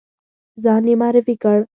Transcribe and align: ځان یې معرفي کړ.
ځان 0.63 0.83
یې 0.89 0.95
معرفي 1.01 1.35
کړ. 1.43 1.59